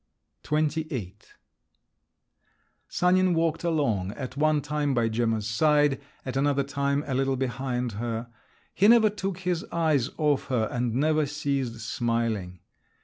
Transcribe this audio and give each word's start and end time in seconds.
XXVIII 0.43 1.13
Sanin 2.87 3.35
walked 3.35 3.63
along, 3.63 4.13
at 4.13 4.35
one 4.35 4.59
time 4.59 4.95
by 4.95 5.07
Gemma's 5.07 5.45
side, 5.47 6.01
at 6.25 6.35
another 6.35 6.63
time 6.63 7.03
a 7.05 7.13
little 7.13 7.35
behind 7.37 7.91
her. 7.91 8.27
He 8.73 8.87
never 8.87 9.11
took 9.11 9.37
his 9.41 9.63
eyes 9.65 10.09
off 10.17 10.47
her 10.47 10.67
and 10.71 10.95
never 10.95 11.27
ceased 11.27 11.81
smiling. 11.81 12.61